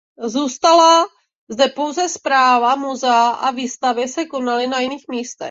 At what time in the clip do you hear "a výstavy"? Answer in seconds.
3.29-4.07